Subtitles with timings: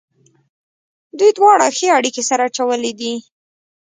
[1.17, 3.13] دوی دواړو ښې اړېکې سره اچولې دي.